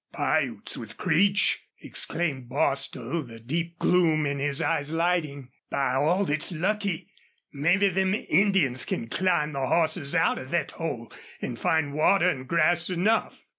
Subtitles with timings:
[0.15, 5.51] "Piutes with Creech!" exclaimed Bostil, the deep gloom in his eyes lighting.
[5.69, 7.07] "By all thet's lucky!
[7.53, 12.45] Mebbe them Indians can climb the hosses out of thet hole an' find water an'
[12.45, 13.45] grass enough."